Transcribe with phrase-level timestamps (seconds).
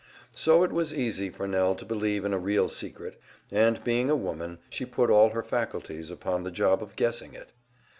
[0.33, 4.15] So it was easy for Nell to believe in a real secret, and being a
[4.15, 7.51] woman, she put all her faculties upon the job of guessing it.